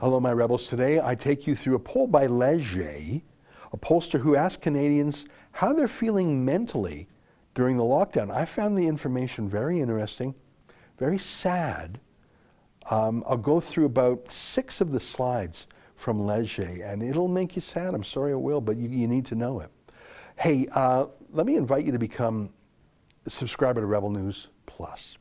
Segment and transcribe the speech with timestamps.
[0.00, 0.66] Hello, my rebels.
[0.66, 3.20] Today I take you through a poll by Leger,
[3.70, 7.06] a pollster who asked Canadians how they're feeling mentally
[7.54, 8.30] during the lockdown.
[8.30, 10.34] I found the information very interesting,
[10.98, 12.00] very sad.
[12.90, 17.60] Um, I'll go through about six of the slides from Leger, and it'll make you
[17.60, 17.92] sad.
[17.92, 19.68] I'm sorry it will, but you, you need to know it.
[20.36, 22.54] Hey, uh, let me invite you to become
[23.26, 25.18] a subscriber to Rebel News Plus.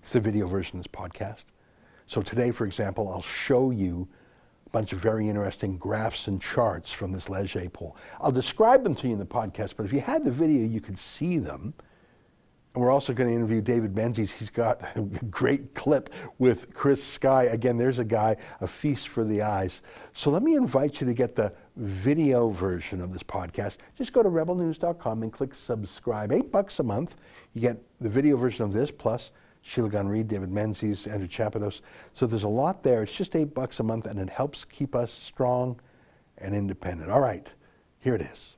[0.00, 1.44] It's the video version of this podcast.
[2.12, 4.06] So today, for example, I'll show you
[4.66, 7.96] a bunch of very interesting graphs and charts from this Leger poll.
[8.20, 10.82] I'll describe them to you in the podcast, but if you had the video, you
[10.82, 11.72] could see them.
[12.74, 14.30] And we're also going to interview David Menzies.
[14.30, 17.44] He's got a great clip with Chris Sky.
[17.44, 19.80] Again, there's a guy, a feast for the eyes.
[20.12, 23.78] So let me invite you to get the video version of this podcast.
[23.96, 26.30] Just go to rebelnews.com and click subscribe.
[26.30, 27.16] Eight bucks a month.
[27.54, 31.80] You get the video version of this plus Sheila Gunn David Menzies, Andrew Chapados.
[32.12, 33.04] So there's a lot there.
[33.04, 35.80] It's just eight bucks a month, and it helps keep us strong
[36.38, 37.10] and independent.
[37.10, 37.48] All right,
[38.00, 38.56] here it is.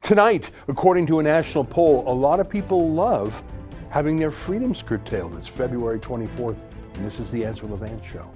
[0.00, 3.42] Tonight, according to a national poll, a lot of people love
[3.98, 5.36] having their freedoms curtailed.
[5.36, 6.62] It's February 24th,
[6.94, 8.30] and this is the Ezra Levant Show.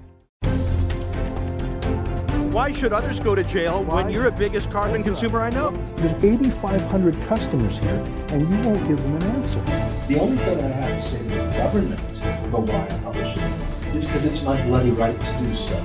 [2.51, 4.03] Why should others go to jail Why?
[4.03, 5.71] when you're the biggest carbon consumer I know?
[5.99, 9.61] There's 8,500 customers here, and you won't give them an answer.
[10.09, 12.01] The only thing I have to say to the government
[12.45, 15.77] about why I publish it is because it's my bloody right to do so.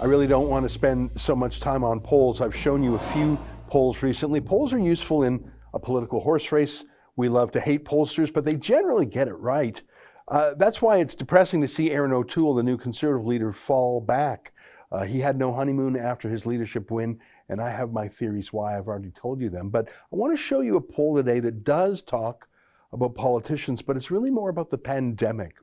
[0.00, 2.40] I really don't want to spend so much time on polls.
[2.40, 4.40] I've shown you a few polls recently.
[4.40, 6.84] Polls are useful in a political horse race
[7.16, 9.82] we love to hate pollsters, but they generally get it right.
[10.28, 14.52] Uh, that's why it's depressing to see Erin O'Toole, the new conservative leader, fall back.
[14.90, 18.76] Uh, he had no honeymoon after his leadership win, and I have my theories why.
[18.76, 19.70] I've already told you them.
[19.70, 22.48] But I want to show you a poll today that does talk
[22.92, 25.56] about politicians, but it's really more about the pandemic.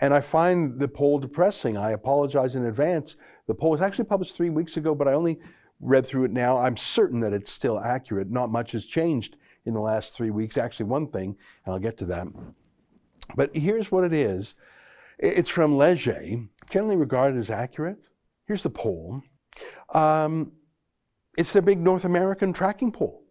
[0.00, 1.76] And I find the poll depressing.
[1.76, 3.16] I apologize in advance.
[3.48, 5.40] The poll was actually published three weeks ago, but I only
[5.80, 6.56] read through it now.
[6.56, 8.30] I'm certain that it's still accurate.
[8.30, 10.56] Not much has changed in the last three weeks.
[10.56, 12.26] Actually, one thing, and I'll get to that.
[13.36, 14.54] But here's what it is
[15.18, 16.20] it's from Leger,
[16.70, 17.98] generally regarded as accurate.
[18.46, 19.22] Here's the poll.
[19.94, 20.52] Um,
[21.36, 23.22] it's their big North American tracking poll.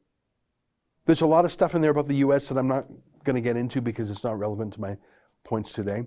[1.06, 2.85] There's a lot of stuff in there about the US that I'm not
[3.23, 4.97] going to get into because it's not relevant to my
[5.44, 6.06] points today.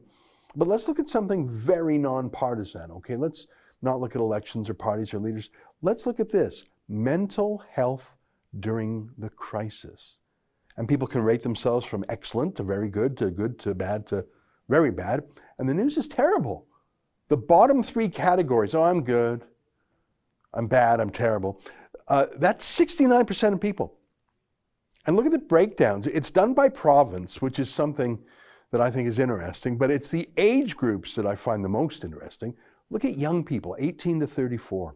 [0.54, 3.16] But let's look at something very nonpartisan, okay?
[3.16, 3.46] Let's
[3.80, 5.50] not look at elections or parties or leaders.
[5.80, 8.16] Let's look at this mental health
[8.58, 10.18] during the crisis.
[10.76, 14.24] And people can rate themselves from excellent to very good to good to bad to
[14.68, 15.24] very bad.
[15.58, 16.66] And the news is terrible.
[17.28, 19.44] The bottom three categories oh, I'm good,
[20.54, 21.60] I'm bad, I'm terrible.
[22.08, 23.94] Uh, that's 69% of people.
[25.06, 26.06] And look at the breakdowns.
[26.06, 28.22] It's done by province, which is something
[28.70, 32.04] that I think is interesting, but it's the age groups that I find the most
[32.04, 32.54] interesting.
[32.90, 34.94] Look at young people, 18 to 34.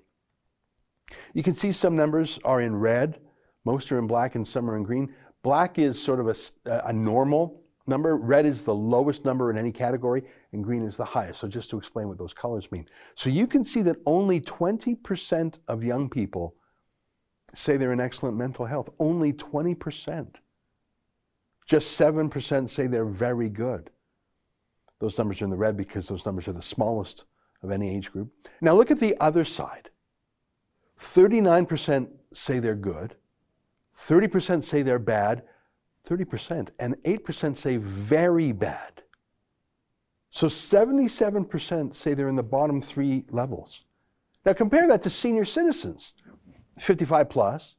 [1.34, 3.20] You can see some numbers are in red,
[3.66, 5.12] most are in black, and some are in green.
[5.42, 8.16] Black is sort of a, a normal number.
[8.16, 10.22] Red is the lowest number in any category,
[10.52, 11.40] and green is the highest.
[11.40, 12.86] So just to explain what those colors mean.
[13.16, 16.54] So you can see that only 20% of young people
[17.54, 18.88] say they're in excellent mental health.
[18.98, 20.36] Only 20%.
[21.66, 23.90] Just 7% say they're very good.
[25.00, 27.24] Those numbers are in the red because those numbers are the smallest
[27.62, 28.32] of any age group.
[28.60, 29.90] Now look at the other side.
[31.00, 33.16] 39% say they're good.
[33.96, 35.42] 30% say they're bad,
[36.06, 39.02] 30%, and 8% say very bad.
[40.30, 43.84] So 77% say they're in the bottom three levels.
[44.44, 46.12] Now compare that to senior citizens,
[46.78, 47.76] 55 plus,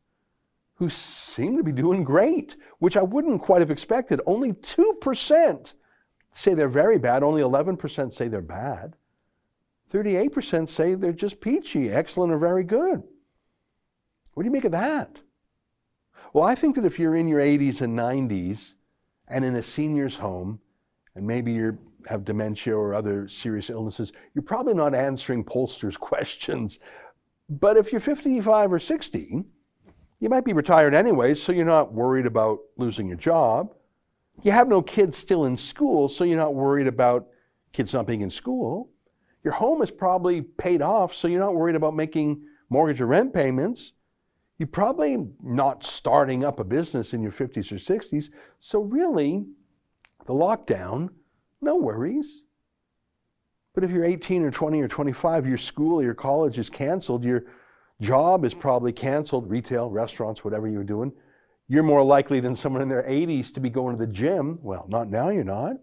[0.75, 4.21] who seem to be doing great, which I wouldn't quite have expected.
[4.25, 5.73] Only 2%
[6.31, 8.95] say they're very bad, only 11% say they're bad.
[9.91, 13.03] 38% say they're just peachy, excellent, or very good.
[14.33, 15.21] What do you make of that?
[16.37, 18.75] Well, I think that if you're in your 80s and 90s
[19.27, 20.59] and in a senior's home,
[21.15, 26.77] and maybe you have dementia or other serious illnesses, you're probably not answering pollsters' questions.
[27.49, 29.45] But if you're 55 or 60,
[30.19, 33.73] you might be retired anyway, so you're not worried about losing your job.
[34.43, 37.29] You have no kids still in school, so you're not worried about
[37.73, 38.91] kids not being in school.
[39.43, 43.33] Your home is probably paid off, so you're not worried about making mortgage or rent
[43.33, 43.93] payments.
[44.57, 48.29] You're probably not starting up a business in your 50s or 60s.
[48.59, 49.45] So, really,
[50.25, 51.09] the lockdown,
[51.61, 52.43] no worries.
[53.75, 57.23] But if you're 18 or 20 or 25, your school or your college is canceled,
[57.23, 57.45] your
[58.01, 61.11] job is probably canceled, retail, restaurants, whatever you're doing.
[61.67, 64.57] You're more likely than someone in their 80s to be going to the gym.
[64.63, 65.75] Well, not now, you're not.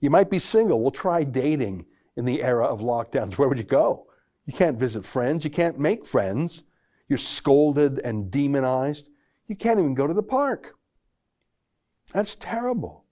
[0.00, 0.80] You might be single.
[0.80, 1.86] Well, try dating
[2.16, 3.34] in the era of lockdowns.
[3.38, 4.06] Where would you go?
[4.46, 5.44] You can't visit friends.
[5.44, 6.64] You can't make friends.
[7.12, 9.10] You're scolded and demonized.
[9.46, 10.76] You can't even go to the park.
[12.14, 13.04] That's terrible.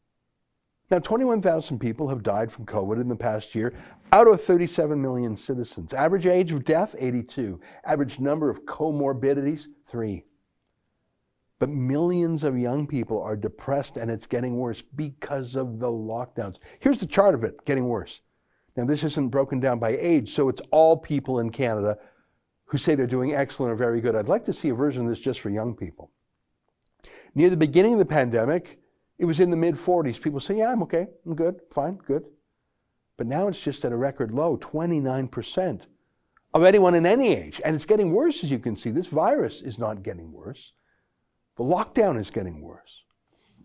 [0.91, 3.75] Now, 21,000 people have died from COVID in the past year
[4.11, 5.93] out of 37 million citizens.
[5.93, 7.61] Average age of death, 82.
[7.85, 10.25] Average number of comorbidities, three.
[11.58, 16.56] But millions of young people are depressed and it's getting worse because of the lockdowns.
[16.79, 18.23] Here's the chart of it getting worse.
[18.79, 21.99] Now, this isn't broken down by age, so it's all people in Canada
[22.71, 24.15] who say they're doing excellent or very good.
[24.15, 26.13] I'd like to see a version of this just for young people.
[27.35, 28.79] Near the beginning of the pandemic,
[29.19, 30.21] it was in the mid 40s.
[30.21, 31.09] People say, Yeah, I'm okay.
[31.27, 31.61] I'm good.
[31.73, 31.97] Fine.
[32.07, 32.27] Good.
[33.17, 35.83] But now it's just at a record low 29%
[36.55, 37.61] of anyone in any age.
[37.65, 38.91] And it's getting worse, as you can see.
[38.91, 40.73] This virus is not getting worse.
[41.57, 43.03] The lockdown is getting worse.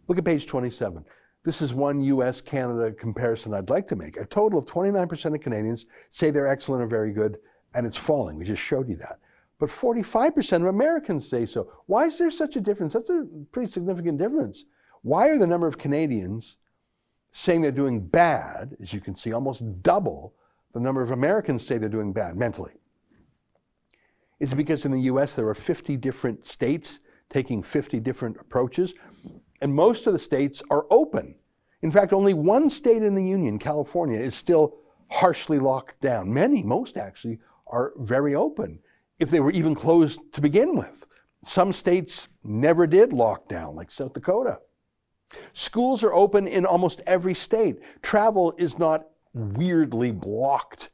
[0.08, 1.06] Look at page 27.
[1.44, 4.18] This is one US Canada comparison I'd like to make.
[4.18, 7.38] A total of 29% of Canadians say they're excellent or very good,
[7.76, 8.38] and it's falling.
[8.38, 9.20] We just showed you that.
[9.60, 11.72] But 45% of Americans say so.
[11.86, 12.94] Why is there such a difference?
[12.94, 14.66] That's a pretty significant difference.
[15.02, 16.58] Why are the number of Canadians
[17.32, 20.34] saying they're doing bad, as you can see, almost double
[20.74, 22.74] the number of Americans say they're doing bad mentally?
[24.40, 27.00] Is it because in the US there are 50 different states
[27.30, 28.94] taking 50 different approaches,
[29.62, 31.36] and most of the states are open.
[31.82, 34.78] In fact, only one state in the Union, California, is still
[35.10, 36.34] harshly locked down.
[36.34, 38.80] Many, most actually, are very open,
[39.20, 41.06] if they were even closed to begin with.
[41.44, 44.60] Some states never did lock down, like South Dakota.
[45.54, 47.80] Schools are open in almost every state.
[48.02, 50.90] Travel is not weirdly blocked.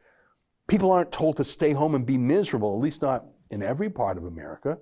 [0.67, 4.17] People aren't told to stay home and be miserable, at least not in every part
[4.17, 4.77] of America.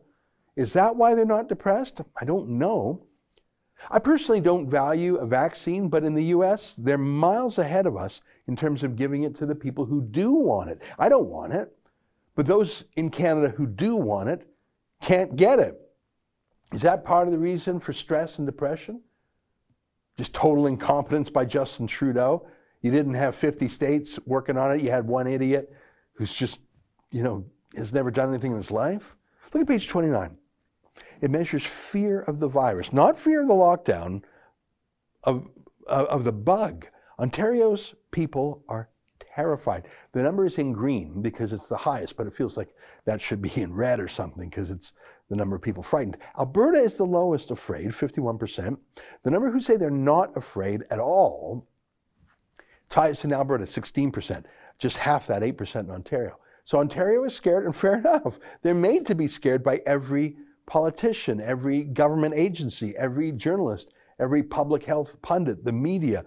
[0.56, 2.02] Is that why they're not depressed?
[2.20, 3.06] I don't know.
[3.90, 8.22] I personally don't value a vaccine, but in the US, they're miles ahead of us
[8.48, 10.82] in terms of giving it to the people who do want it.
[10.98, 11.72] I don't want it,
[12.40, 14.48] but those in Canada who do want it
[15.02, 15.78] can't get it.
[16.72, 19.02] Is that part of the reason for stress and depression?
[20.18, 22.48] Just total incompetence by Justin Trudeau?
[22.82, 25.76] You didn't have 50 states working on it, you had one idiot
[26.14, 26.62] who's just,
[27.12, 27.46] you know,
[27.76, 29.18] has never done anything in his life?
[29.54, 30.38] Look at page 29.
[31.20, 34.24] It measures fear of the virus, not fear of the lockdown,
[35.26, 35.46] of,
[35.88, 36.88] of, of the bug.
[37.20, 38.88] Ontario's people are
[39.20, 39.88] terrified.
[40.12, 42.70] The number is in green because it's the highest, but it feels like
[43.06, 44.94] that should be in red or something because it's
[45.30, 46.18] the number of people frightened.
[46.38, 48.78] Alberta is the lowest afraid, 51%.
[49.24, 51.68] The number who say they're not afraid at all,
[52.90, 54.46] ties in Alberta, 16%,
[54.80, 56.40] just half that, 8% in Ontario.
[56.66, 58.40] So Ontario is scared, and fair enough.
[58.62, 64.84] They're made to be scared by every politician, every government agency, every journalist, every public
[64.84, 66.26] health pundit, the media.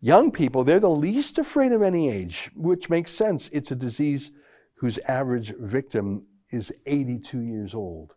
[0.00, 3.48] Young people, they're the least afraid of any age, which makes sense.
[3.52, 4.32] It's a disease
[4.76, 8.14] whose average victim is 82 years old.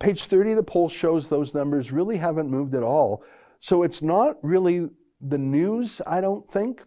[0.00, 3.22] Page 30 of the poll shows those numbers really haven't moved at all.
[3.60, 4.88] So it's not really
[5.20, 6.82] the news, I don't think.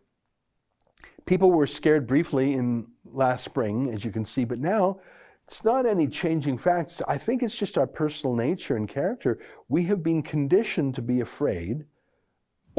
[1.25, 4.99] People were scared briefly in last spring, as you can see, but now
[5.45, 7.01] it's not any changing facts.
[7.07, 9.39] I think it's just our personal nature and character.
[9.67, 11.85] We have been conditioned to be afraid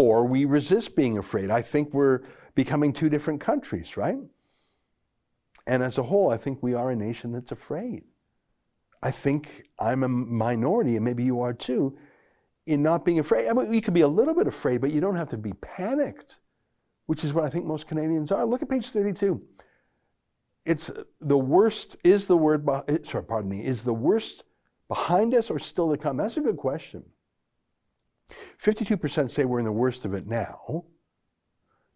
[0.01, 1.51] or we resist being afraid.
[1.51, 2.21] I think we're
[2.55, 4.19] becoming two different countries, right?
[5.67, 8.05] And as a whole, I think we are a nation that's afraid.
[9.03, 11.97] I think I'm a minority, and maybe you are too,
[12.67, 13.49] in not being afraid.
[13.49, 15.53] I mean, you can be a little bit afraid, but you don't have to be
[15.55, 16.39] panicked,
[17.07, 18.45] which is what I think most Canadians are.
[18.45, 19.41] Look at page 32
[20.65, 22.69] it's uh, the worst is the word
[23.05, 24.45] sorry pardon me is the worst
[24.89, 27.03] behind us or still to come that's a good question
[28.63, 30.85] 52% say we're in the worst of it now.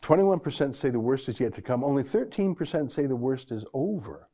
[0.02, 1.82] 21% say the worst is yet to come.
[1.82, 4.28] Only 13% say the worst is over.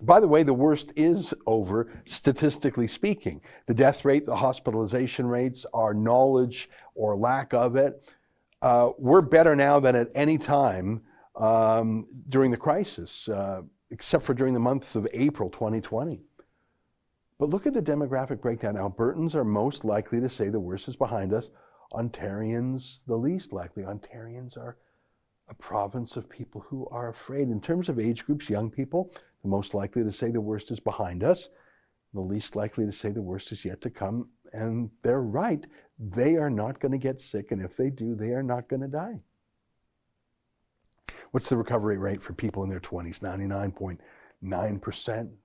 [0.00, 3.40] By the way the worst is over statistically speaking.
[3.66, 8.14] The death rate the hospitalization rates our knowledge or lack of it
[8.64, 11.02] uh, we're better now than at any time
[11.36, 16.22] um, during the crisis, uh, except for during the month of April 2020.
[17.38, 18.76] But look at the demographic breakdown.
[18.76, 21.50] Albertans are most likely to say the worst is behind us.
[21.92, 23.82] Ontarians, the least likely.
[23.82, 24.76] Ontarians are
[25.48, 27.48] a province of people who are afraid.
[27.48, 29.10] In terms of age groups, young people,
[29.42, 31.50] the most likely to say the worst is behind us,
[32.14, 34.28] the least likely to say the worst is yet to come.
[34.52, 35.66] And they're right.
[35.98, 37.50] They are not going to get sick.
[37.50, 39.20] And if they do, they are not going to die.
[41.32, 43.18] What's the recovery rate for people in their 20s?
[43.18, 43.98] 99.9%,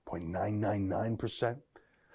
[0.06, 1.56] 0.999%.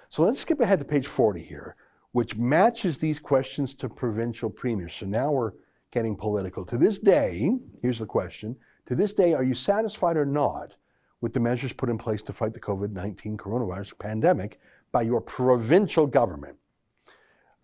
[0.10, 1.76] So let's skip ahead to page 40 here,
[2.12, 4.94] which matches these questions to provincial premiers.
[4.94, 5.54] So now we're
[5.92, 6.66] getting political.
[6.66, 8.56] To this day, here's the question
[8.88, 10.78] To this day, are you satisfied or not
[11.22, 14.60] with the measures put in place to fight the COVID 19 coronavirus pandemic
[14.92, 16.58] by your provincial government?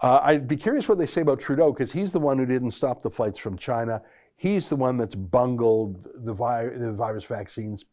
[0.01, 2.71] Uh, I'd be curious what they say about Trudeau because he's the one who didn't
[2.71, 4.01] stop the flights from China.
[4.35, 7.85] He's the one that's bungled the, vi- the virus vaccines.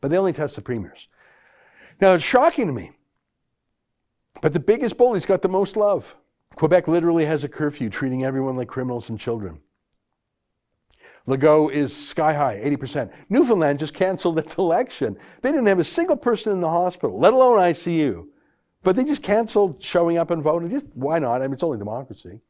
[0.00, 1.08] But they only test the premiers.
[2.00, 2.92] Now, it's shocking to me.
[4.40, 6.16] But the biggest bully's got the most love.
[6.56, 9.60] Quebec literally has a curfew treating everyone like criminals and children.
[11.26, 13.12] Legault is sky high, 80%.
[13.28, 15.16] Newfoundland just canceled its election.
[15.40, 18.26] They didn't have a single person in the hospital, let alone ICU.
[18.82, 20.68] But they just canceled showing up and voting.
[20.68, 21.40] Just why not?
[21.40, 22.40] I mean, it's only democracy.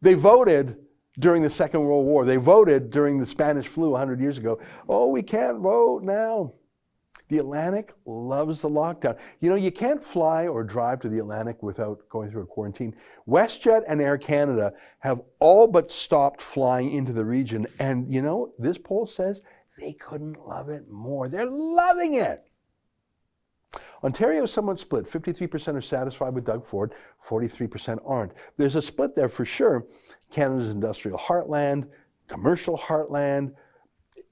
[0.00, 0.76] They voted
[1.18, 2.24] during the Second World War.
[2.24, 4.60] They voted during the Spanish flu 100 years ago.
[4.88, 6.52] Oh, we can't vote now.
[7.28, 9.18] The Atlantic loves the lockdown.
[9.40, 12.94] You know, you can't fly or drive to the Atlantic without going through a quarantine.
[13.28, 17.66] WestJet and Air Canada have all but stopped flying into the region.
[17.80, 19.42] And, you know, this poll says
[19.78, 21.28] they couldn't love it more.
[21.28, 22.44] They're loving it.
[24.04, 25.06] Ontario is somewhat split.
[25.06, 26.94] 53% are satisfied with Doug Ford,
[27.26, 28.32] 43% aren't.
[28.56, 29.86] There's a split there for sure.
[30.30, 31.88] Canada's industrial heartland,
[32.28, 33.54] commercial heartland,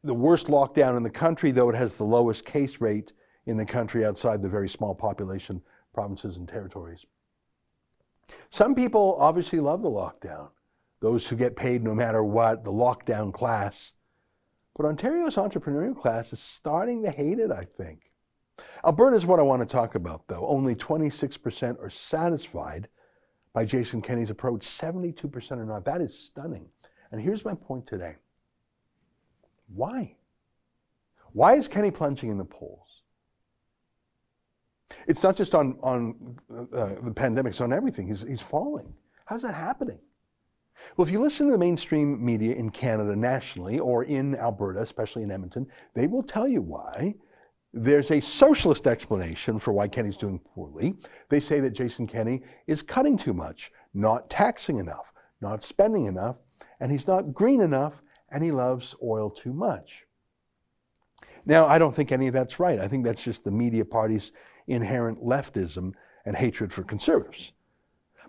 [0.04, 3.12] the worst lockdown in the country, though it has the lowest case rate
[3.46, 7.06] in the country outside the very small population provinces and territories.
[8.50, 10.50] Some people obviously love the lockdown,
[11.00, 13.94] those who get paid no matter what, the lockdown class.
[14.76, 18.10] But Ontario's entrepreneurial class is starting to hate it, I think.
[18.84, 20.46] Alberta is what I want to talk about, though.
[20.46, 22.88] Only 26% are satisfied
[23.52, 25.84] by Jason Kenney's approach, 72% are not.
[25.84, 26.70] That is stunning.
[27.12, 28.16] And here's my point today
[29.72, 30.16] why?
[31.32, 33.02] Why is Kenney plunging in the polls?
[35.06, 38.06] It's not just on, on uh, the pandemic, it's on everything.
[38.06, 38.94] He's, he's falling.
[39.26, 40.00] How's that happening?
[40.96, 45.22] Well, if you listen to the mainstream media in Canada nationally or in Alberta, especially
[45.22, 47.14] in Edmonton, they will tell you why.
[47.72, 50.94] There's a socialist explanation for why Kenney's doing poorly.
[51.28, 56.38] They say that Jason Kenney is cutting too much, not taxing enough, not spending enough,
[56.78, 58.00] and he's not green enough,
[58.30, 60.04] and he loves oil too much.
[61.46, 62.78] Now, I don't think any of that's right.
[62.78, 64.32] I think that's just the media party's
[64.66, 65.92] inherent leftism
[66.24, 67.52] and hatred for conservatives.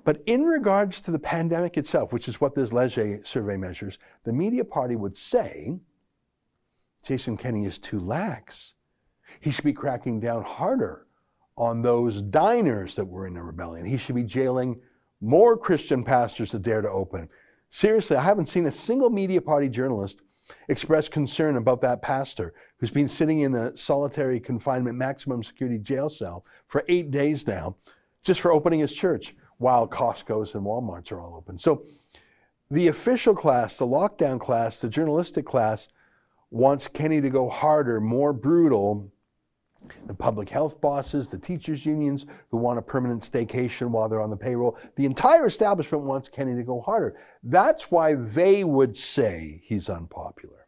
[0.04, 4.34] But in regards to the pandemic itself, which is what this Leger survey measures, the
[4.34, 5.80] media party would say
[7.04, 8.74] Jason Kenney is too lax.
[9.40, 11.08] He should be cracking down harder
[11.58, 13.86] on those diners that were in the rebellion.
[13.86, 14.80] He should be jailing
[15.22, 17.30] more Christian pastors that dare to open.
[17.76, 20.22] Seriously, I haven't seen a single media party journalist
[20.70, 26.08] express concern about that pastor who's been sitting in a solitary confinement maximum security jail
[26.08, 27.76] cell for eight days now
[28.24, 31.58] just for opening his church while Costco's and Walmarts are all open.
[31.58, 31.84] So
[32.72, 35.90] the official class, the lockdown class, the journalistic class
[36.52, 39.12] wants Kenney to go harder, more brutal,
[40.08, 44.30] the public health bosses, the teachers' unions who want a permanent staycation while they're on
[44.30, 44.78] the payroll.
[44.96, 47.18] The entire establishment wants Kenney to go harder.
[47.44, 50.68] That's why they would say he's unpopular.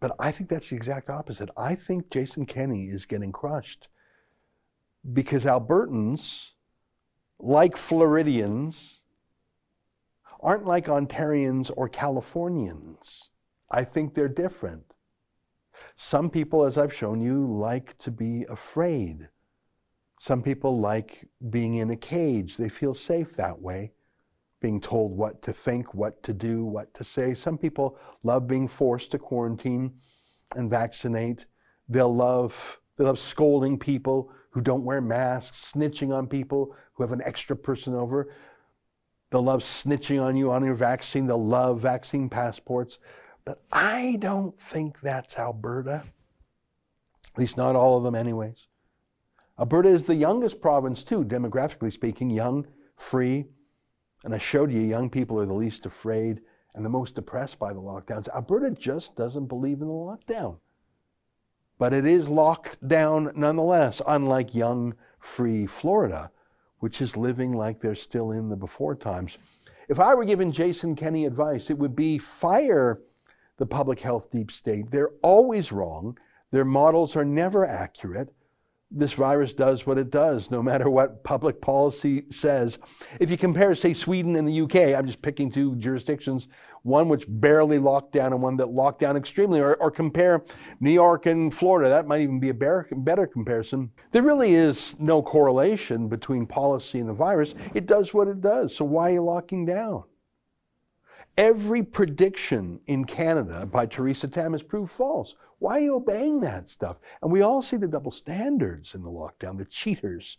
[0.00, 1.50] But I think that's the exact opposite.
[1.56, 3.88] I think Jason Kenney is getting crushed
[5.12, 6.52] because Albertans,
[7.38, 9.00] like Floridians,
[10.40, 13.30] aren't like Ontarians or Californians.
[13.70, 14.92] I think they're different.
[15.94, 19.28] Some people, as I've shown you, like to be afraid.
[20.18, 22.56] Some people like being in a cage.
[22.56, 23.92] They feel safe that way,
[24.60, 27.34] being told what to think, what to do, what to say.
[27.34, 29.94] Some people love being forced to quarantine
[30.54, 31.46] and vaccinate.
[31.88, 37.12] They'll love, they love scolding people who don't wear masks, snitching on people who have
[37.12, 38.32] an extra person over.
[39.30, 41.26] They'll love snitching on you on your vaccine.
[41.26, 42.98] They'll love vaccine passports.
[43.46, 46.04] But I don't think that's Alberta.
[47.32, 48.66] At least not all of them, anyways.
[49.58, 53.46] Alberta is the youngest province, too, demographically speaking, young, free.
[54.24, 56.40] And I showed you young people are the least afraid
[56.74, 58.28] and the most depressed by the lockdowns.
[58.34, 60.58] Alberta just doesn't believe in the lockdown.
[61.78, 66.32] But it is locked down nonetheless, unlike young, free Florida,
[66.80, 69.38] which is living like they're still in the before times.
[69.88, 73.00] If I were giving Jason Kenney advice, it would be fire
[73.58, 74.90] the public health deep state.
[74.90, 76.18] They're always wrong.
[76.50, 78.32] Their models are never accurate.
[78.88, 82.78] this virus does what it does, no matter what public policy says.
[83.18, 86.46] If you compare, say, Sweden and the UK, I'm just picking two jurisdictions,
[86.82, 90.44] one which barely locked down and one that locked down extremely, or, or compare
[90.78, 93.90] New York and Florida, that might even be a better, better comparison.
[94.12, 97.56] There really is no correlation between policy and the virus.
[97.74, 98.74] It does what it does.
[98.76, 100.04] So why are you locking down?
[101.36, 105.36] Every prediction in Canada by Theresa Tam has proved false.
[105.58, 106.96] Why are you obeying that stuff?
[107.20, 110.38] And we all see the double standards in the lockdown, the cheaters,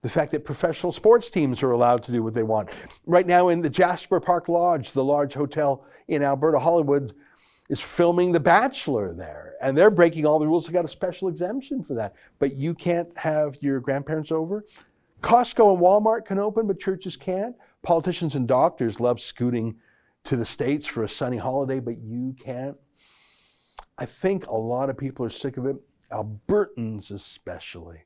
[0.00, 2.70] the fact that professional sports teams are allowed to do what they want.
[3.06, 7.14] Right now, in the Jasper Park Lodge, the large hotel in Alberta, Hollywood,
[7.68, 10.66] is filming The Bachelor there, and they're breaking all the rules.
[10.66, 12.14] They got a special exemption for that.
[12.38, 14.64] But you can't have your grandparents over.
[15.22, 17.54] Costco and Walmart can open, but churches can't.
[17.82, 19.76] Politicians and doctors love scooting
[20.24, 22.76] to the States for a sunny holiday, but you can't.
[23.98, 25.76] I think a lot of people are sick of it,
[26.10, 28.04] Albertans especially.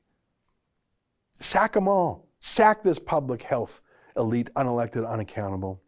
[1.39, 2.27] Sack them all.
[2.39, 3.81] Sack this public health
[4.15, 5.81] elite, unelected, unaccountable.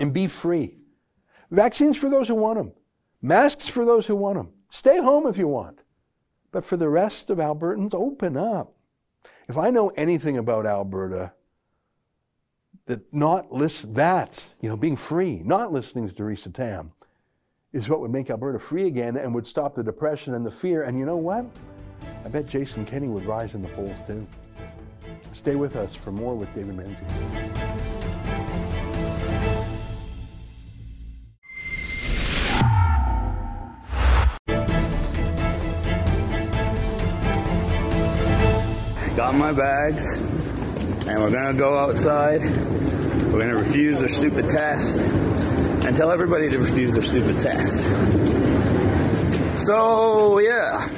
[0.00, 0.78] And be free.
[1.50, 2.72] Vaccines for those who want them,
[3.20, 4.52] masks for those who want them.
[4.68, 5.82] Stay home if you want.
[6.50, 8.74] But for the rest of Albertans, open up.
[9.48, 11.32] If I know anything about Alberta,
[12.86, 16.92] that not list that you know being free, not listening to Theresa Tam,
[17.72, 20.82] is what would make Alberta free again and would stop the depression and the fear.
[20.82, 21.46] And you know what?
[22.24, 24.26] I bet Jason Kenney would rise in the polls too.
[25.32, 27.00] Stay with us for more with David Menzies.
[39.16, 40.20] Got my bags,
[41.06, 42.40] and we're gonna go outside.
[42.40, 47.80] We're gonna refuse their stupid test and tell everybody to refuse their stupid test.
[49.66, 50.88] So, yeah.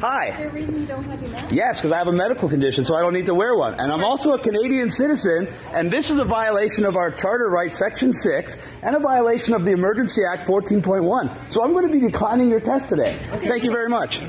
[0.00, 0.28] Hi.
[0.28, 1.54] Is there a reason you don't have your mask?
[1.54, 3.78] Yes, because I have a medical condition, so I don't need to wear one.
[3.78, 7.74] And I'm also a Canadian citizen, and this is a violation of our Charter Right,
[7.74, 11.52] Section 6, and a violation of the Emergency Act 14.1.
[11.52, 13.14] So I'm going to be declining your test today.
[13.30, 14.22] Thank you very much.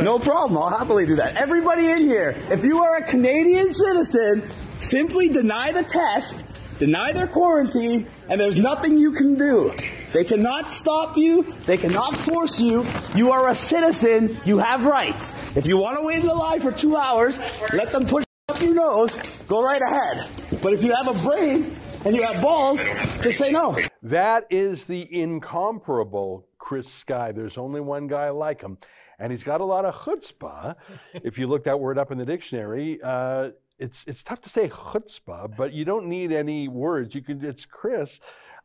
[0.00, 0.56] No problem.
[0.56, 1.36] I'll happily do that.
[1.36, 4.44] Everybody in here, if you are a Canadian citizen,
[4.78, 6.44] simply deny the test,
[6.78, 9.74] deny their quarantine, and there's nothing you can do.
[10.12, 11.42] They cannot stop you.
[11.64, 12.86] They cannot force you.
[13.14, 14.36] You are a citizen.
[14.44, 15.56] You have rights.
[15.56, 17.40] If you want to wait in the line for two hours,
[17.72, 19.12] let them push up your nose.
[19.48, 20.28] Go right ahead.
[20.60, 22.80] But if you have a brain and you have balls,
[23.22, 23.78] just say no.
[24.02, 27.32] That is the incomparable Chris Sky.
[27.32, 28.76] There's only one guy like him,
[29.18, 30.74] and he's got a lot of chutzpah.
[31.14, 34.68] if you look that word up in the dictionary, uh, it's it's tough to say
[34.68, 37.14] chutzpah, but you don't need any words.
[37.14, 37.42] You can.
[37.44, 38.20] It's Chris.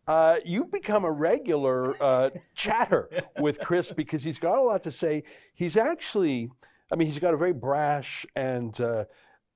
[0.07, 4.91] Uh, you've become a regular uh, chatter with Chris because he's got a lot to
[4.91, 5.23] say.
[5.53, 6.49] He's actually,
[6.91, 9.05] I mean, he's got a very brash and uh,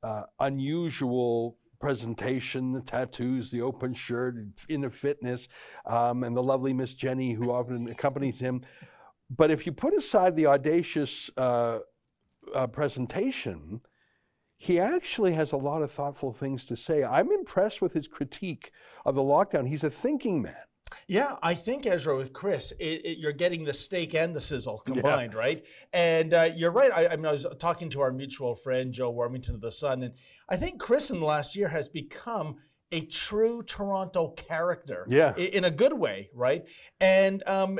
[0.03, 4.35] uh, unusual presentation the tattoos, the open shirt,
[4.69, 5.47] inner fitness,
[5.85, 8.61] um, and the lovely Miss Jenny who often accompanies him.
[9.29, 11.79] But if you put aside the audacious uh,
[12.53, 13.81] uh, presentation,
[14.61, 17.03] he actually has a lot of thoughtful things to say.
[17.03, 18.71] I'm impressed with his critique
[19.07, 19.67] of the lockdown.
[19.67, 20.53] He's a thinking man.
[21.07, 24.77] Yeah, I think Ezra with Chris, it, it, you're getting the steak and the sizzle
[24.85, 25.63] combined, right?
[25.93, 26.91] And uh, you're right.
[26.93, 30.03] I, I, mean, I was talking to our mutual friend Joe Warmington of the Sun,
[30.03, 30.13] and
[30.47, 32.57] I think Chris in the last year has become
[32.91, 35.07] a true Toronto character.
[35.07, 36.65] Yeah, in, in a good way, right?
[36.99, 37.79] And um,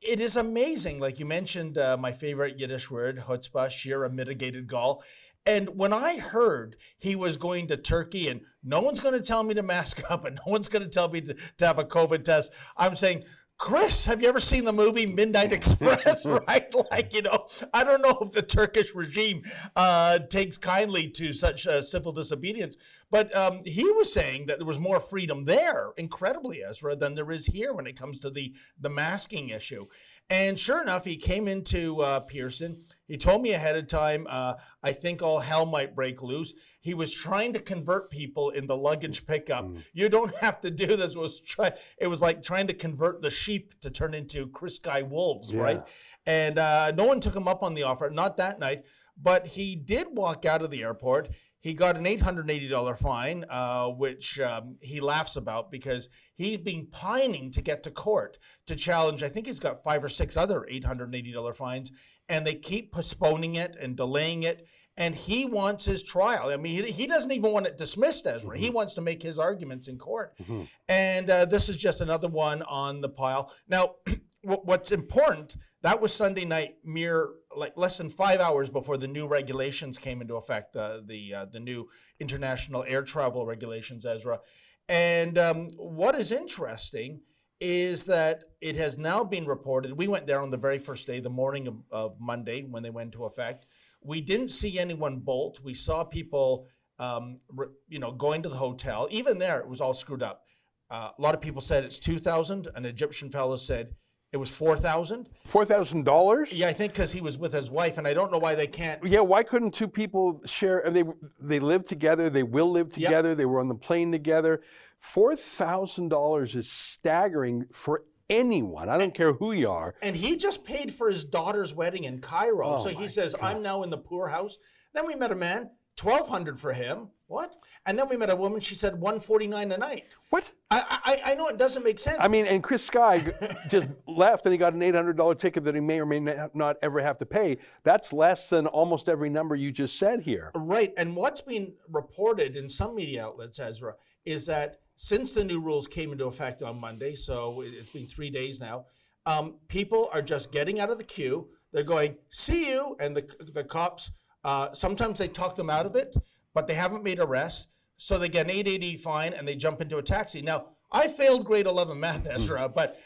[0.00, 0.98] it is amazing.
[0.98, 5.02] Like you mentioned, uh, my favorite Yiddish word, chutzpah, sheer a mitigated gall.
[5.44, 9.42] And when I heard he was going to Turkey and no one's going to tell
[9.42, 11.84] me to mask up and no one's going to tell me to, to have a
[11.84, 13.24] COVID test, I'm saying,
[13.58, 16.26] Chris, have you ever seen the movie Midnight Express?
[16.48, 16.74] right?
[16.90, 19.42] Like, you know, I don't know if the Turkish regime
[19.76, 22.76] uh, takes kindly to such uh, civil disobedience,
[23.10, 27.30] but um, he was saying that there was more freedom there, incredibly, Ezra, than there
[27.30, 29.86] is here when it comes to the, the masking issue.
[30.28, 34.54] And sure enough, he came into uh, Pearson he told me ahead of time, uh,
[34.82, 36.54] I think all hell might break loose.
[36.80, 39.64] He was trying to convert people in the luggage pickup.
[39.64, 39.84] Mm.
[39.92, 41.14] You don't have to do this.
[41.14, 44.76] It was try, it was like trying to convert the sheep to turn into Chris
[44.76, 45.62] Sky wolves, yeah.
[45.62, 45.82] right?
[46.26, 48.84] And uh, no one took him up on the offer, not that night.
[49.20, 51.28] But he did walk out of the airport.
[51.60, 57.52] He got an $880 fine, uh, which um, he laughs about because he's been pining
[57.52, 59.22] to get to court to challenge.
[59.22, 61.92] I think he's got five or six other $880 fines
[62.32, 64.66] and they keep postponing it and delaying it.
[64.96, 66.48] And he wants his trial.
[66.48, 68.50] I mean, he, he doesn't even want it dismissed, Ezra.
[68.50, 68.62] Mm-hmm.
[68.62, 70.34] He wants to make his arguments in court.
[70.38, 70.62] Mm-hmm.
[70.88, 73.52] And uh, this is just another one on the pile.
[73.68, 73.96] Now,
[74.42, 79.26] what's important, that was Sunday night, mere like less than five hours before the new
[79.26, 84.40] regulations came into effect, uh, the uh, the new international air travel regulations, Ezra.
[84.88, 87.20] And um, what is interesting
[87.62, 89.96] is that it has now been reported.
[89.96, 92.90] We went there on the very first day, the morning of, of Monday, when they
[92.90, 93.66] went into effect.
[94.02, 95.60] We didn't see anyone bolt.
[95.62, 96.66] We saw people,
[96.98, 99.06] um, re, you know, going to the hotel.
[99.12, 100.42] Even there, it was all screwed up.
[100.90, 102.66] Uh, a lot of people said it's two thousand.
[102.74, 103.94] An Egyptian fellow said
[104.32, 105.28] it was four thousand.
[105.44, 106.52] Four thousand dollars?
[106.52, 108.66] Yeah, I think because he was with his wife, and I don't know why they
[108.66, 109.06] can't.
[109.06, 110.80] Yeah, why couldn't two people share?
[110.84, 111.04] and They
[111.40, 112.28] they live together.
[112.28, 113.36] They will live together.
[113.36, 114.62] They were on the plane together.
[115.02, 118.88] Four thousand dollars is staggering for anyone.
[118.88, 119.96] I don't care who you are.
[120.00, 122.76] And he just paid for his daughter's wedding in Cairo.
[122.76, 124.58] Oh so he says, "I'm now in the poorhouse.
[124.94, 127.08] Then we met a man, twelve hundred for him.
[127.26, 127.56] What?
[127.84, 128.60] And then we met a woman.
[128.60, 130.04] She said one forty nine a night.
[130.30, 130.48] What?
[130.70, 132.18] I, I I know it doesn't make sense.
[132.20, 133.24] I mean, and Chris Sky
[133.68, 136.20] just left and he got an $800 ticket that he may or may
[136.54, 137.58] not ever have to pay.
[137.82, 140.52] That's less than almost every number you just said here.
[140.54, 140.94] Right.
[140.96, 145.88] And what's been reported in some media outlets, Ezra, is that since the new rules
[145.88, 148.86] came into effect on Monday, so it- it's been three days now,
[149.26, 151.48] um, people are just getting out of the queue.
[151.72, 152.96] They're going, see you.
[153.00, 153.22] And the,
[153.54, 154.10] the cops,
[154.44, 156.14] uh, sometimes they talk them out of it,
[156.54, 157.68] but they haven't made arrests.
[157.96, 160.42] So they get an 880 fine and they jump into a taxi.
[160.42, 162.98] Now, I failed grade 11 math, Ezra, but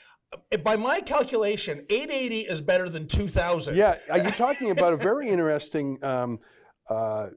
[0.52, 3.76] uh, by my calculation, 880 is better than 2000.
[3.76, 6.02] Yeah, are you talking about a very interesting?
[6.02, 6.40] Um,
[6.88, 7.28] uh,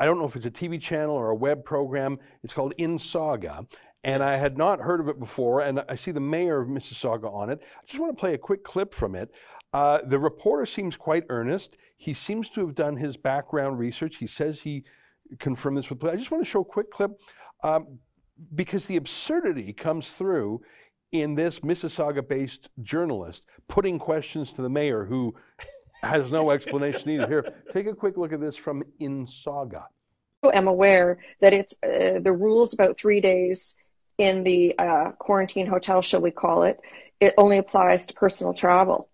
[0.00, 2.18] I don't know if it's a TV channel or a web program.
[2.42, 3.66] It's called Insauga,
[4.04, 5.62] and I had not heard of it before.
[5.62, 7.60] And I see the mayor of Mississauga on it.
[7.62, 9.30] I just want to play a quick clip from it.
[9.72, 11.76] Uh, the reporter seems quite earnest.
[11.96, 14.16] He seems to have done his background research.
[14.16, 14.84] He says he
[15.38, 16.02] confirmed this with.
[16.04, 17.20] I just want to show a quick clip
[17.62, 17.98] um,
[18.54, 20.62] because the absurdity comes through
[21.12, 25.34] in this Mississauga-based journalist putting questions to the mayor who
[26.02, 27.26] has no explanation either.
[27.28, 29.26] Here, take a quick look at this from In
[30.42, 33.74] I am aware that it's uh, the rules about three days
[34.18, 36.80] in the uh, quarantine hotel, shall we call it,
[37.20, 39.08] it only applies to personal travel.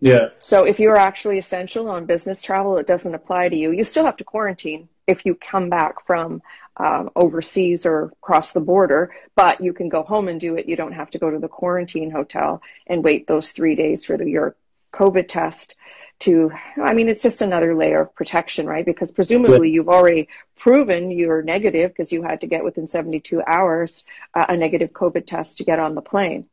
[0.00, 0.30] Yeah.
[0.40, 3.70] So if you're actually essential on business travel, it doesn't apply to you.
[3.70, 6.42] You still have to quarantine if you come back from
[6.76, 10.68] um, overseas or across the border, but you can go home and do it.
[10.68, 14.16] You don't have to go to the quarantine hotel and wait those three days for
[14.16, 14.56] the, your
[14.92, 15.76] COVID test
[16.22, 18.84] to, I mean, it's just another layer of protection, right?
[18.84, 24.04] Because presumably you've already proven you're negative because you had to get within 72 hours
[24.34, 26.46] uh, a negative COVID test to get on the plane,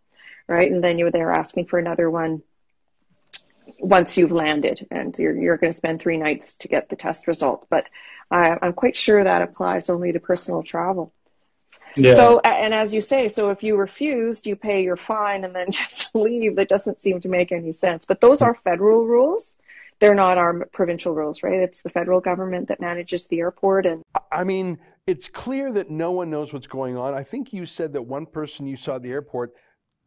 [0.48, 0.72] right?
[0.72, 2.42] And then you're there asking for another one
[3.80, 7.28] once you've landed and you're, you're going to spend three nights to get the test
[7.28, 7.68] result.
[7.70, 7.88] But
[8.32, 11.14] I, I'm quite sure that applies only to personal travel.
[11.96, 12.16] Yeah.
[12.16, 15.72] So, and as you say, so if you refused, you pay your fine and then
[15.72, 16.56] just leave.
[16.56, 18.06] That doesn't seem to make any sense.
[18.06, 19.58] But those are federal rules.
[20.00, 21.60] They're not our provincial rules, right?
[21.60, 26.12] It's the federal government that manages the airport and I mean, it's clear that no
[26.12, 27.14] one knows what's going on.
[27.14, 29.54] I think you said that one person you saw at the airport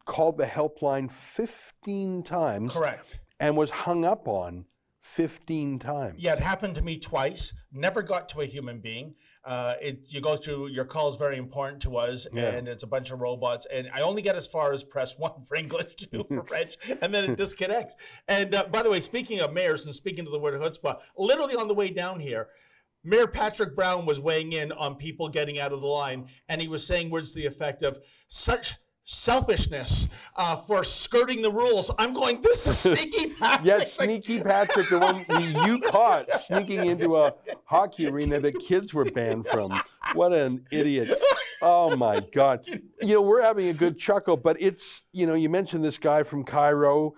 [0.05, 3.19] called the helpline 15 times Correct.
[3.39, 4.65] and was hung up on
[5.01, 6.19] 15 times.
[6.19, 7.53] Yeah, it happened to me twice.
[7.71, 9.15] Never got to a human being.
[9.45, 12.51] Uh, it you go through your call is very important to us, Yeah.
[12.51, 13.67] and it's a bunch of robots.
[13.73, 17.13] And I only get as far as press one for English, two for French, and
[17.13, 17.95] then it disconnects.
[18.27, 21.55] And uh, by the way, speaking of mayors and speaking to the word chutzpah, literally
[21.55, 22.47] on the way down here.
[23.05, 26.69] Mayor Patrick Brown was weighing in on people getting out of the line, and he
[26.69, 31.91] was saying words to the effect of such selfishness uh, for skirting the rules.
[31.97, 33.65] I'm going, this is sneaky Patrick.
[33.65, 35.25] Yes, sneaky Patrick, the one
[35.65, 37.33] you caught sneaking into a
[37.65, 39.81] hockey arena that kids were banned from.
[40.13, 41.17] What an idiot.
[41.61, 42.65] Oh my God.
[43.01, 46.23] You know, we're having a good chuckle, but it's, you know, you mentioned this guy
[46.23, 47.13] from Cairo.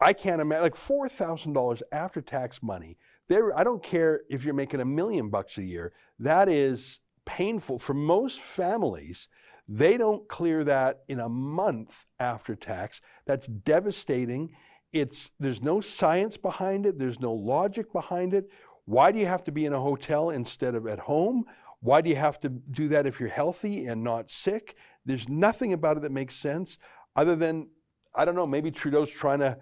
[0.00, 2.98] I can't imagine, like $4,000 after tax money.
[3.28, 5.92] There, I don't care if you're making a million bucks a year.
[6.18, 9.28] That is painful for most families.
[9.68, 13.00] They don't clear that in a month after tax.
[13.26, 14.52] That's devastating.
[14.92, 16.98] It's there's no science behind it.
[16.98, 18.48] There's no logic behind it.
[18.84, 21.44] Why do you have to be in a hotel instead of at home?
[21.80, 24.76] Why do you have to do that if you're healthy and not sick?
[25.04, 26.78] There's nothing about it that makes sense
[27.16, 27.68] other than
[28.16, 29.58] I don't know, maybe Trudeau's trying to,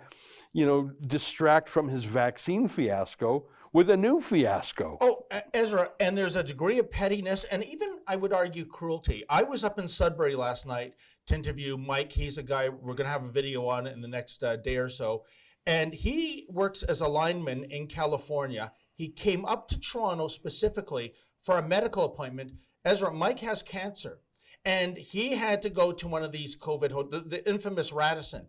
[0.52, 4.96] you know, distract from his vaccine fiasco with a new fiasco.
[5.00, 9.24] Oh, Ezra, and there's a degree of pettiness and even, I would argue, cruelty.
[9.28, 10.94] I was up in Sudbury last night
[11.26, 12.12] to interview Mike.
[12.12, 14.76] He's a guy we're going to have a video on in the next uh, day
[14.76, 15.24] or so.
[15.66, 18.70] And he works as a lineman in California.
[18.94, 22.52] He came up to Toronto specifically for a medical appointment.
[22.84, 24.20] Ezra, Mike has cancer.
[24.64, 28.46] And he had to go to one of these COVID, ho- the, the infamous Radisson.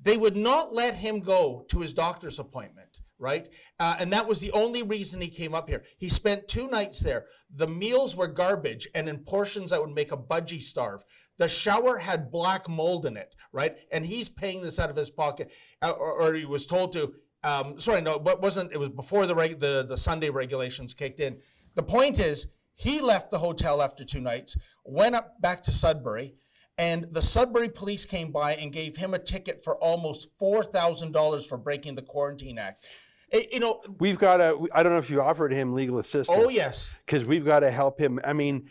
[0.00, 3.48] They would not let him go to his doctor's appointment, right?
[3.80, 5.84] Uh, and that was the only reason he came up here.
[5.96, 7.26] He spent two nights there.
[7.54, 11.04] The meals were garbage and in portions that would make a budgie starve.
[11.38, 13.76] The shower had black mold in it, right?
[13.90, 15.50] And he's paying this out of his pocket,
[15.82, 17.14] uh, or, or he was told to.
[17.42, 18.72] Um, sorry, no, it wasn't.
[18.72, 21.38] It was before the, reg- the the Sunday regulations kicked in.
[21.74, 26.34] The point is, he left the hotel after two nights, went up back to Sudbury,
[26.78, 31.12] and the Sudbury police came by and gave him a ticket for almost four thousand
[31.12, 32.84] dollars for breaking the Quarantine Act.
[33.30, 36.38] It- you know, We've got to, I don't know if you offered him legal assistance.
[36.40, 38.18] oh yes, because we've got to help him.
[38.24, 38.68] I mean,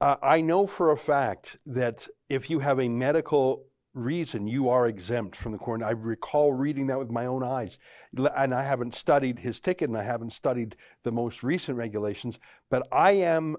[0.00, 3.64] uh, I know for a fact that if you have a medical
[3.94, 5.88] reason, you are exempt from the quarantine.
[5.88, 7.78] I recall reading that with my own eyes,
[8.14, 12.38] and I haven't studied his ticket, and I haven't studied the most recent regulations,
[12.70, 13.56] but I am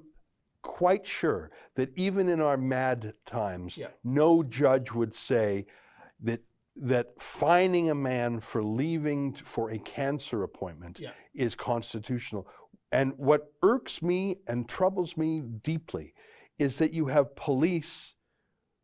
[0.62, 3.90] quite sure that even in our mad times, Yeah.
[4.04, 5.66] no judge would say
[6.22, 6.42] that
[6.78, 11.14] that fining a man for leaving for a cancer appointment Yeah.
[11.34, 12.48] is constitutional.
[12.92, 16.14] And what irks me and troubles me deeply
[16.60, 18.15] is that you have police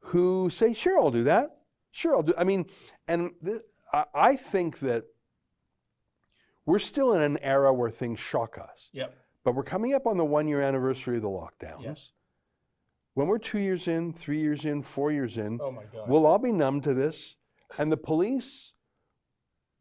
[0.01, 1.57] who say, "Sure, I'll do that.
[1.91, 2.65] Sure, I'll do." I mean,
[3.07, 3.61] and th-
[3.93, 5.05] I, I think that
[6.65, 8.89] we're still in an era where things shock us.
[8.93, 11.83] yep, But we're coming up on the one year anniversary of the lockdowns.
[11.83, 12.11] yes.
[13.13, 16.07] When we're two years in, three years in, four years in, Oh my God.
[16.07, 17.35] we'll all be numb to this.
[17.77, 18.73] And the police,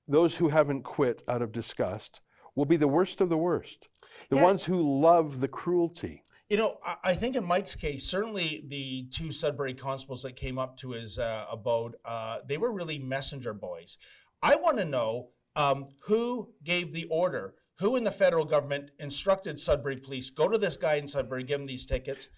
[0.09, 2.23] those who haven't quit out of disgust,
[2.57, 3.89] will be the worst of the worst.
[4.31, 4.43] The Yeah.
[4.43, 6.25] ones who love the cruelty.
[6.51, 10.77] You know, I- think in Mike's case, certainly the two Sudbury constables that came up
[10.79, 13.97] to his uh, abode, uh, they were really messenger boys.
[14.43, 19.61] I want to know um, who gave the order, who in the federal government instructed
[19.61, 22.29] Sudbury police go to this guy in Sudbury, give him these tickets,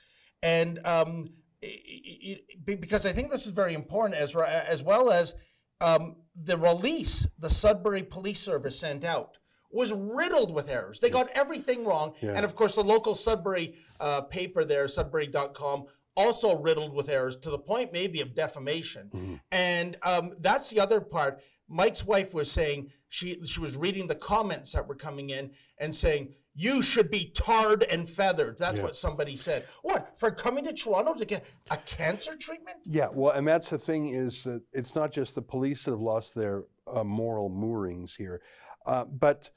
[0.42, 1.31] and um,
[1.64, 5.35] i- i- i- because I think this is very important, Ezra, as well as
[5.81, 9.38] um, the release the Sudbury Police Service sent out
[9.73, 11.01] was riddled with errors.
[11.01, 12.15] They got everything wrong.
[12.21, 12.33] Yeah.
[12.33, 17.51] And of course, the local Sudbury uh, paper there, sudbury.com, also riddled with errors to
[17.51, 19.41] the point maybe of defamation.
[19.51, 21.41] And um, that's the other part.
[21.69, 25.95] Mike's wife was saying she she was reading the comments that were coming in and
[25.95, 28.59] saying you should be tarred and feathered.
[28.59, 29.65] That's what somebody said.
[29.83, 32.77] What for coming to Toronto to get a cancer treatment?
[32.85, 36.01] Yeah, well, and that's the thing is that it's not just the police that have
[36.01, 38.43] lost their uh, moral moorings here,
[38.85, 39.51] uh, but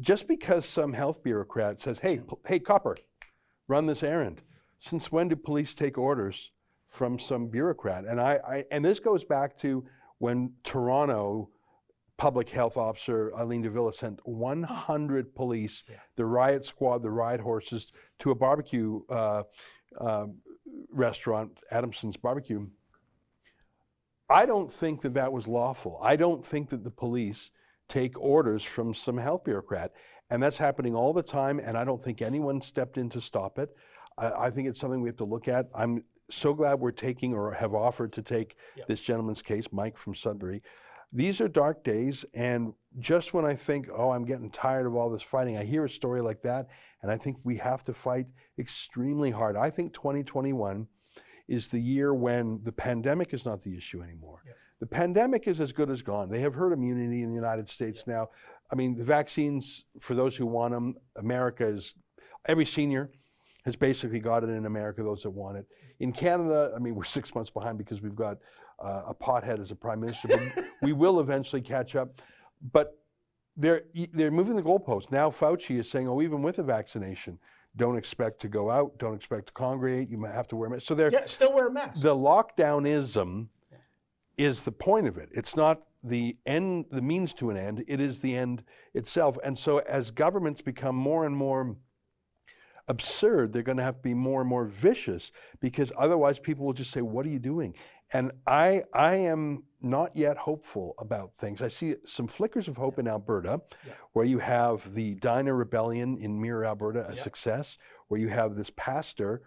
[0.00, 2.96] just because some health bureaucrat says, "Hey, p- hey, copper,
[3.68, 4.42] run this errand,"
[4.78, 6.52] since when do police take orders
[6.88, 8.04] from some bureaucrat?
[8.04, 9.84] And I, I and this goes back to
[10.18, 11.50] when Toronto
[12.16, 17.92] public health officer Eileen de Villa sent 100 police, the riot squad, the riot horses,
[18.20, 19.42] to a barbecue uh,
[20.00, 20.26] uh,
[20.90, 22.66] restaurant, Adamson's Barbecue.
[24.30, 25.98] I don't think that that was lawful.
[26.02, 27.50] I don't think that the police
[27.88, 29.92] take orders from some health bureaucrat.
[30.30, 31.58] And that's happening all the time.
[31.58, 33.70] And I don't think anyone stepped in to stop it.
[34.18, 35.66] I, I think it's something we have to look at.
[35.74, 38.56] I'm so glad we're taking or have offered to take
[38.88, 40.62] this gentleman's case, Mike from Sudbury.
[41.12, 42.24] These are dark days.
[42.34, 45.84] And just when I think, oh, I'm getting tired of all this fighting, I hear
[45.84, 46.66] a story like that.
[47.02, 48.26] And I think we have to fight
[48.58, 49.56] extremely hard.
[49.56, 50.88] I think 2021
[51.46, 54.42] is the year when the pandemic is not the issue anymore.
[54.84, 56.28] The pandemic is as good as gone.
[56.28, 58.28] They have herd immunity in the United States now.
[58.70, 61.94] I mean, the vaccines, for those who want them, America is,
[62.48, 63.10] every senior
[63.64, 65.64] has basically got it in America, those that want it.
[66.00, 68.36] In Canada, I mean, we're six months behind because we've got
[68.78, 72.18] uh, a pothead as a prime minister, but we will eventually catch up.
[72.70, 72.98] But
[73.56, 75.10] they're, they're moving the goalposts.
[75.10, 77.38] Now Fauci is saying, oh, even with a vaccination,
[77.76, 80.70] don't expect to go out, don't expect to congregate, you might have to wear a
[80.72, 80.82] mask.
[80.82, 82.02] So they're, Yeah, still wear a mask.
[82.02, 83.48] the lockdownism
[84.36, 85.28] is the point of it.
[85.32, 87.84] It's not the end, the means to an end.
[87.88, 89.38] It is the end itself.
[89.42, 91.76] And so, as governments become more and more
[92.88, 96.74] absurd, they're going to have to be more and more vicious because otherwise, people will
[96.74, 97.74] just say, "What are you doing?"
[98.12, 101.62] And I, I am not yet hopeful about things.
[101.62, 103.62] I see some flickers of hope in Alberta,
[104.12, 107.78] where you have the Diner Rebellion in Mirror, Alberta, a success.
[108.08, 109.42] Where you have this pastor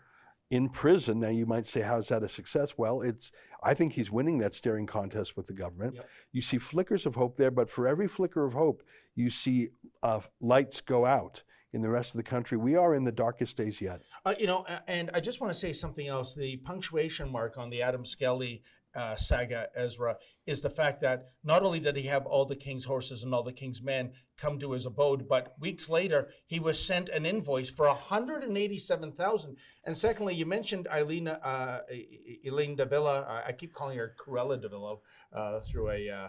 [0.50, 1.20] in prison.
[1.20, 2.78] Now you might say, how is that a success?
[2.78, 3.32] Well, it's
[3.64, 6.00] I think he's winning that staring contest with the government.
[6.32, 8.84] You see flickers of hope there, but for every flicker of hope,
[9.16, 9.70] you see
[10.04, 12.58] uh, lights go out in the rest of the country.
[12.58, 14.02] We are in the darkest days yet.
[14.26, 16.34] Uh, you know, and I just want to say something else.
[16.34, 18.64] The punctuation mark on the Adam Skelly
[18.98, 22.86] uh, saga, Ezra, is the fact that not only did he have all the king's
[22.86, 26.84] horses and all the king's men come to his abode, but weeks later he was
[26.84, 29.56] sent an invoice for 187,000.
[29.86, 33.44] And secondly, you mentioned Eileen, uh, E- E- de Villa.
[33.48, 34.96] I keep calling her Cruella de Villa
[35.32, 36.10] uh, through a.
[36.10, 36.28] Uh,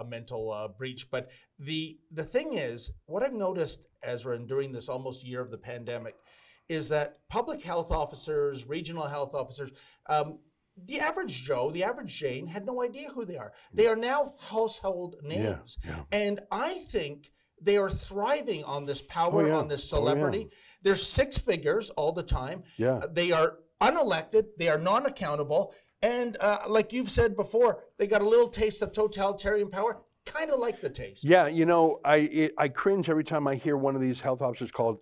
[0.00, 1.10] a mental uh, breach.
[1.10, 5.50] But the the thing is, what I've noticed, Ezra, in during this almost year of
[5.50, 6.16] the pandemic,
[6.68, 9.70] is that public health officers, regional health officers,
[10.10, 10.38] um,
[10.86, 13.52] the average Joe, the average Jane had no idea who they are.
[13.74, 15.78] They are now household names.
[15.84, 16.02] yeah.
[16.12, 19.56] And I think they are thriving on this power, Oh, yeah.
[19.56, 20.00] on this Oh, yeah.
[20.00, 20.50] celebrity.
[20.82, 22.62] They're six figures all the time.
[22.76, 22.94] Yeah.
[22.98, 25.74] Uh, They are unelected, they are non accountable.
[26.02, 29.98] And uh, like you've said before, they got a little taste of totalitarian power.
[30.24, 31.24] Kind of like the taste.
[31.24, 34.42] Yeah, you know, I it, I cringe every time I hear one of these health
[34.42, 34.98] officers called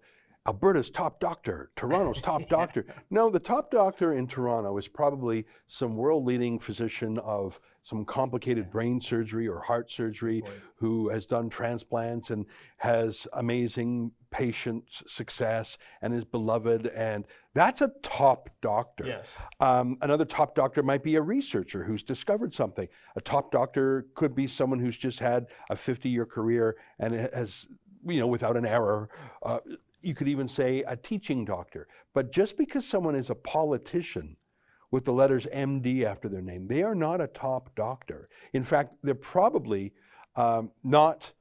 [0.47, 2.87] Alberta's top doctor, Toronto's top doctor.
[3.11, 9.01] No, the top doctor in Toronto is probably some world-leading physician of some complicated brain
[9.01, 10.43] surgery or heart surgery
[10.75, 12.45] who has done transplants and
[12.79, 19.07] has amazing patient success and is beloved and that's a top doctor.
[19.07, 19.37] Yes.
[19.61, 22.89] Um, another top doctor might be a researcher who's discovered something.
[23.15, 27.69] A top doctor could be someone who's just had a 50 year career and has,
[28.05, 29.09] you know, without an error.
[29.45, 29.61] Uh,
[30.07, 31.89] you could even say a teaching doctor.
[32.15, 34.37] But just because someone is a politician
[34.91, 38.29] with the letters MD after their name, they are not a top doctor.
[38.53, 39.93] In fact, they're probably
[40.37, 41.33] um, not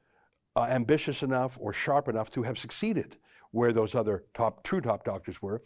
[0.56, 3.17] uh, ambitious enough or sharp enough to have succeeded
[3.51, 5.62] where those other top true top doctors were.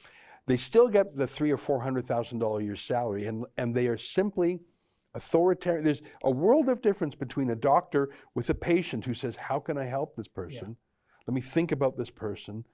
[0.46, 3.74] They still get the three or four hundred thousand dollar a year salary, and and
[3.74, 4.62] they are simply
[5.16, 5.84] authoritarian.
[5.84, 9.78] There's a world of difference between a doctor with a patient who says, "How can
[9.78, 10.78] I help this person?
[11.28, 12.66] Let me think about this person,"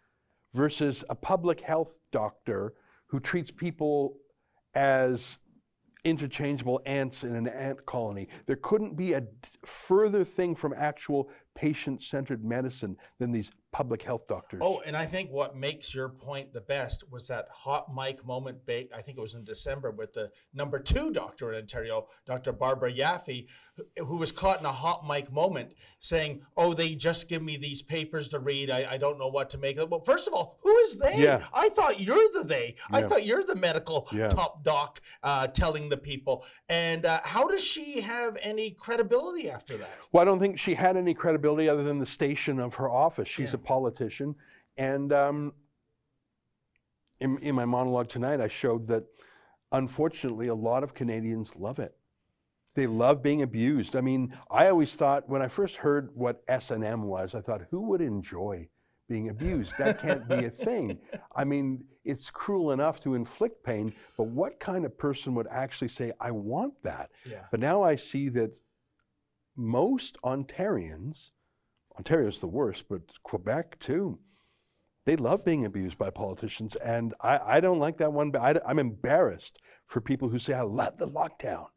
[0.55, 2.73] versus a public health doctor
[3.07, 4.17] who treats people
[4.73, 5.37] as
[6.05, 8.27] interchangeable ants in an ant colony.
[8.45, 9.23] There couldn't be a
[9.65, 14.61] further thing from actual patient centered medicine than these public health doctors.
[14.63, 18.65] Oh, and I think what makes your point the best was that hot mic moment.
[18.65, 22.53] Ba- I think it was in December with the number two doctor in Ontario, Dr.
[22.53, 23.47] Barbara Yaffe,
[23.97, 27.81] who- was caught in a hot mic moment saying, "Oh, they just give me these
[27.81, 28.69] papers to read.
[28.69, 31.17] I, I don't know what to make of." Well, first of all, who is they?
[31.17, 31.43] Yeah.
[31.53, 32.75] I thought you're the they.
[32.91, 34.29] I thought you're the medical Yeah.
[34.29, 36.45] top doc uh, telling the people.
[36.69, 39.89] And uh, how does she have any credibility after that?
[40.13, 43.27] Well, I don't think she had any credibility other than the station of her office.
[43.27, 43.59] She's Yeah.
[43.59, 44.35] a politician.
[44.77, 45.53] And um,
[47.19, 49.03] in, in my monologue tonight, I showed that
[49.71, 51.95] unfortunately, a lot of Canadians love it.
[52.75, 53.95] They love being abused.
[53.95, 57.81] I mean, I always thought when I first heard what S&M was, I thought, who
[57.89, 58.67] would enjoy
[59.07, 59.73] being abused?
[59.77, 60.99] That can't be a thing.
[61.35, 65.87] I mean, it's cruel enough to inflict pain, but what kind of person would actually
[65.87, 67.11] say, I want that?
[67.25, 67.45] Yeah.
[67.49, 68.59] But now I see that
[69.55, 71.31] most Ontarians,
[71.97, 74.19] Ontario's the worst, but Quebec too,
[75.05, 76.75] they love being abused by politicians.
[76.77, 78.35] And I, I don't like that one.
[78.35, 81.67] I, am embarrassed for people who say, I love the lockdown.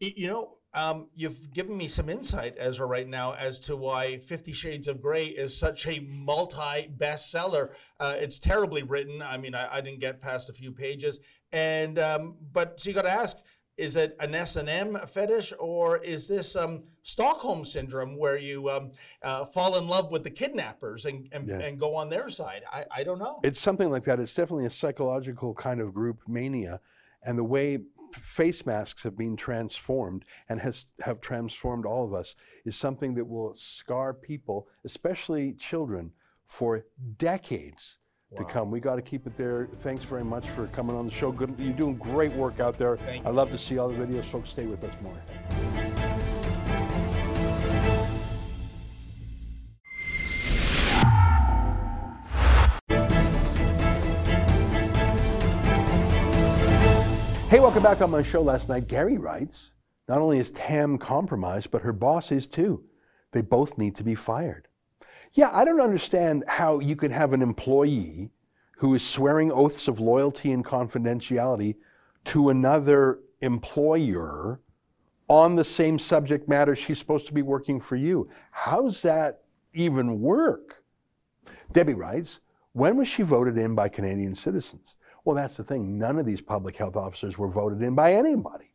[0.00, 4.52] You know, um, you've given me some insight, Ezra, right now as to why Fifty
[4.52, 7.70] Shades of Grey is such a multi bestseller.
[7.98, 9.22] Uh, it's terribly written.
[9.22, 11.20] I mean, I, I didn't get past a few pages,
[11.52, 13.38] and um, but so you got to ask:
[13.78, 18.68] Is it an S and M fetish, or is this um, Stockholm syndrome, where you
[18.68, 18.90] um,
[19.22, 21.60] uh, fall in love with the kidnappers and and, Yeah.
[21.60, 22.62] and go on their side?
[22.70, 23.38] I, I don't know.
[23.44, 24.18] It's something like that.
[24.18, 26.80] It's definitely a psychological kind of group mania.
[27.22, 27.78] And the way
[28.12, 33.24] face masks have been transformed and has have transformed all of us is something that
[33.24, 36.10] will scar people, especially children,
[36.48, 36.84] for
[37.18, 37.98] decades
[38.36, 38.70] to come.
[38.70, 39.68] We got to keep it there.
[39.76, 41.32] Thanks very much for coming on the show.
[41.32, 42.96] Good, you're doing great work out there.
[42.98, 43.34] Thank I you.
[43.34, 44.24] love to see all the videos.
[44.24, 45.16] Folks, stay with us more.
[57.48, 58.88] Hey, welcome back on my show last night.
[58.88, 59.72] Gary writes
[60.06, 62.84] Not only is Tam compromised, but her boss is too.
[63.32, 64.67] They both need to be fired.
[65.32, 68.30] Yeah, I don't understand how you can have an employee
[68.78, 71.76] who is swearing oaths of loyalty and confidentiality
[72.26, 74.60] to another employer
[75.28, 78.28] on the same subject matter she's supposed to be working for you.
[78.50, 79.42] How's that
[79.74, 80.82] even work?
[81.72, 82.40] Debbie writes,
[82.72, 84.96] when was she voted in by Canadian citizens?
[85.24, 85.98] Well, that's the thing.
[85.98, 88.72] None of these public health officers were voted in by anybody.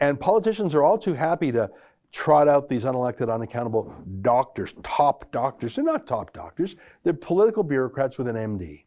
[0.00, 1.70] And politicians are all too happy to
[2.12, 5.76] trot out these unelected, unaccountable doctors, top doctors.
[5.76, 8.84] They're not top doctors, they're political bureaucrats with an MD.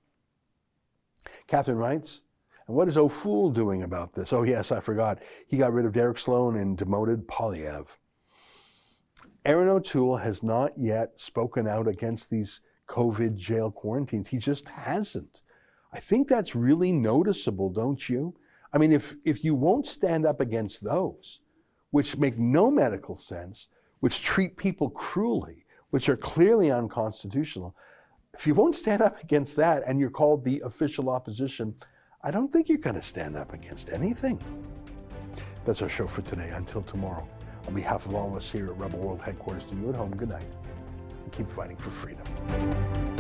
[1.48, 2.22] Catherine writes,
[2.68, 4.32] and what is O'Fool doing about this?
[4.32, 5.20] Oh, yes, I forgot.
[5.48, 7.98] He got rid of Derek Sloan and demoted Poilievre.
[9.44, 14.30] Erin O'Toole has not yet spoken out against these COVID jail quarantines.
[14.30, 15.42] He just hasn't.
[15.92, 18.36] I think that's really noticeable, don't you?
[18.72, 21.41] I mean, if, if you won't stand up against those,
[21.92, 23.68] which make no medical sense,
[24.00, 27.76] which treat people cruelly, which are clearly unconstitutional,
[28.34, 31.76] if you won't stand up against that and you're called the official opposition,
[32.24, 34.40] I don't think you're going to stand up against anything.
[35.66, 36.50] That's our show for today.
[36.54, 37.28] Until tomorrow,
[37.68, 40.16] on behalf of all of us here at Rebel World Headquarters, to you at home,
[40.16, 40.48] good night.
[41.24, 43.11] And keep fighting for freedom.